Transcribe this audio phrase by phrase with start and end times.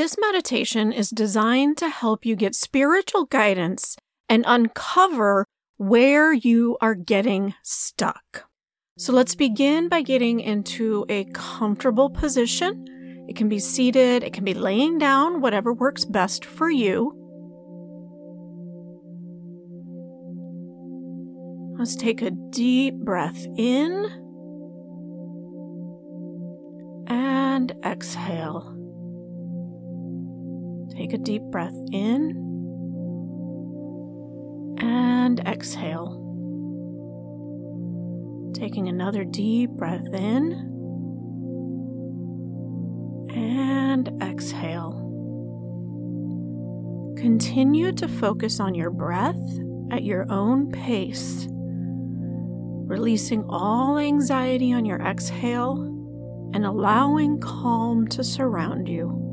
[0.00, 3.98] This meditation is designed to help you get spiritual guidance
[4.30, 5.44] and uncover
[5.76, 8.48] where you are getting stuck.
[8.96, 13.26] So let's begin by getting into a comfortable position.
[13.28, 17.12] It can be seated, it can be laying down, whatever works best for you.
[21.78, 24.06] Let's take a deep breath in
[27.06, 28.79] and exhale.
[31.10, 32.30] Take a deep breath in
[34.80, 36.14] and exhale.
[38.54, 40.52] Taking another deep breath in
[43.34, 44.92] and exhale.
[47.16, 49.34] Continue to focus on your breath
[49.90, 55.82] at your own pace, releasing all anxiety on your exhale
[56.54, 59.29] and allowing calm to surround you.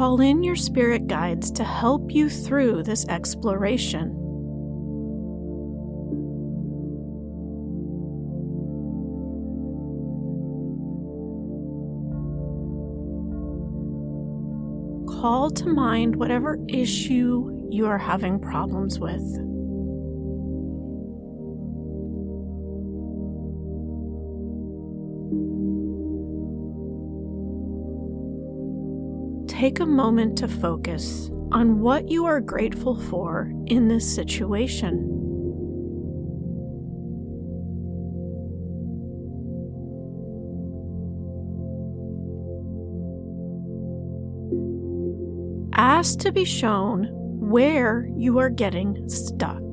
[0.00, 4.08] Call in your spirit guides to help you through this exploration.
[15.20, 19.20] Call to mind whatever issue you are having problems with.
[29.60, 35.06] Take a moment to focus on what you are grateful for in this situation.
[45.74, 49.69] Ask to be shown where you are getting stuck.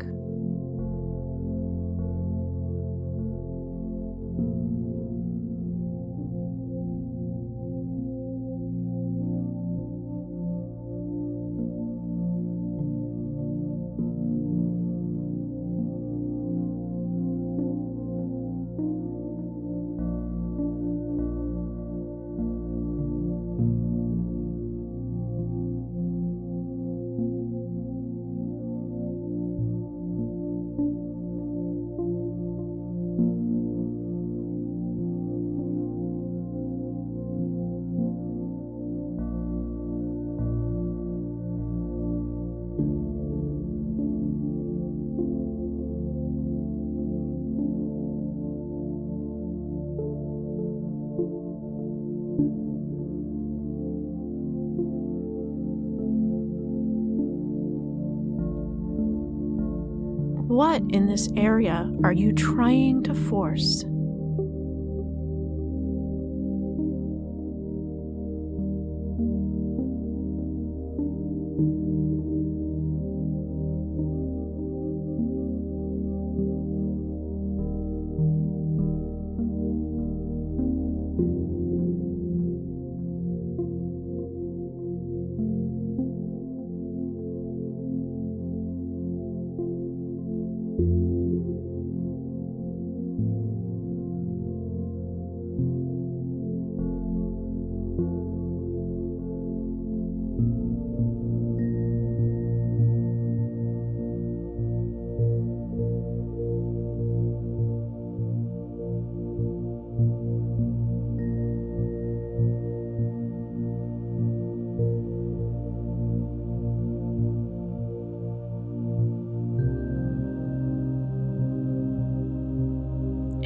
[60.77, 63.83] What in this area are you trying to force?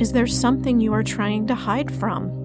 [0.02, 2.41] Is there something you are trying to hide from?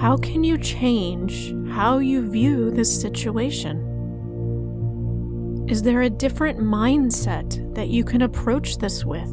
[0.00, 3.76] How can you change how you view this situation?
[5.68, 9.28] Is there a different mindset that you can approach this with?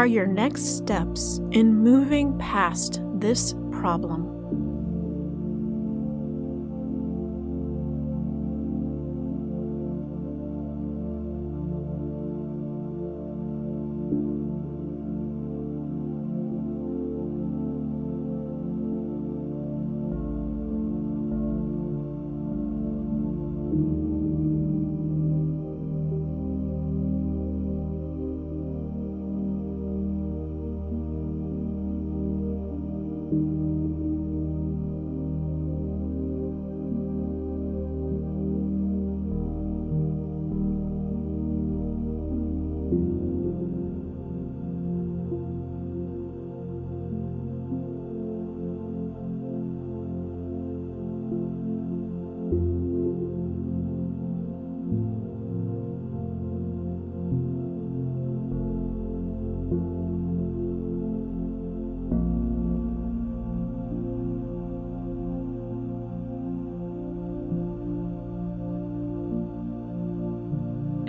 [0.00, 4.39] Are your next steps in moving past this problem?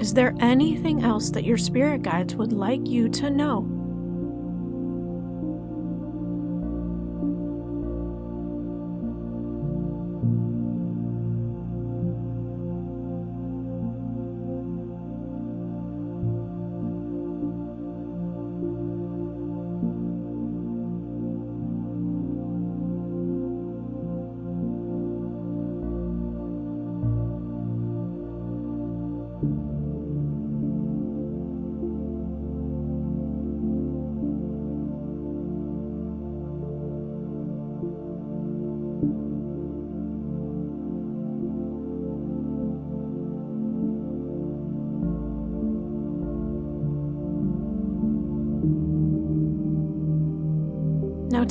[0.02, 3.81] Is there anything else that your spirit guides would like you to know?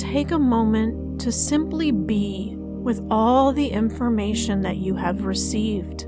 [0.00, 6.04] Take a moment to simply be with all the information that you have received.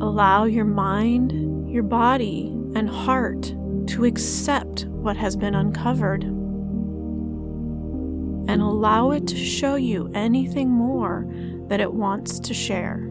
[0.00, 3.52] Allow your mind, your body, and heart
[3.88, 6.22] to accept what has been uncovered.
[8.48, 11.26] And allow it to show you anything more
[11.68, 13.08] that it wants to share.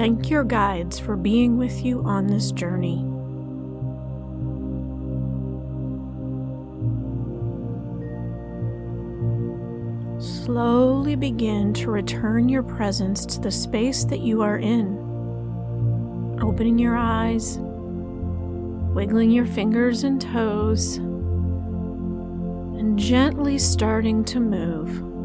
[0.00, 3.04] Thank your guides for being with you on this journey.
[10.18, 14.96] Slowly begin to return your presence to the space that you are in.
[16.40, 17.58] Opening your eyes,
[18.94, 25.19] wiggling your fingers and toes, and gently starting to move.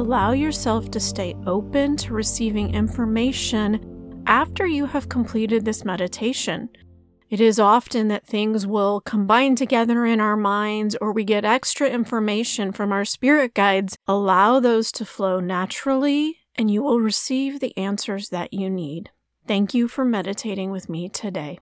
[0.00, 6.70] Allow yourself to stay open to receiving information after you have completed this meditation.
[7.28, 11.86] It is often that things will combine together in our minds or we get extra
[11.86, 13.98] information from our spirit guides.
[14.06, 19.10] Allow those to flow naturally and you will receive the answers that you need.
[19.46, 21.58] Thank you for meditating with me today.